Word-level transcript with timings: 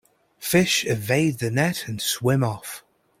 Fish 0.39 0.83
evade 0.87 1.37
the 1.37 1.51
net 1.51 1.87
and 1.87 2.01
swim 2.01 2.43
off. 2.43 2.83